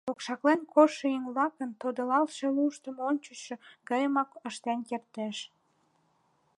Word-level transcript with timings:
—Окшаклен 0.11 0.61
коштшо 0.73 1.05
еҥ-влакын 1.17 1.69
тодылалтше 1.81 2.45
луыштым 2.55 2.95
ончычсо 3.09 3.55
гайымак 3.89 4.31
ыштен 4.49 4.79
кертеш. 4.89 5.37